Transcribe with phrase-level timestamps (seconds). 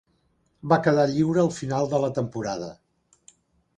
[0.71, 2.71] Va quedar lliure al final de la temporada.